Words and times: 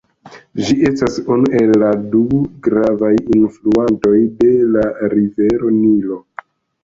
Ĝi 0.67 0.75
estas 0.89 1.17
unu 1.33 1.49
el 1.59 1.73
la 1.83 1.89
du 2.13 2.21
gravaj 2.67 3.11
alfluantoj 3.35 4.15
de 4.39 4.49
la 4.77 4.87
Rivero 5.15 5.71
Nilo. 5.77 6.19